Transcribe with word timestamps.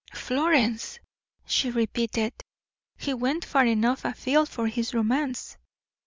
"Florence," 0.15 0.97
she 1.45 1.69
repeated; 1.69 2.33
"he 2.97 3.13
went 3.13 3.45
far 3.45 3.67
enough 3.67 4.03
afield 4.03 4.49
for 4.49 4.65
his 4.65 4.95
romance. 4.95 5.57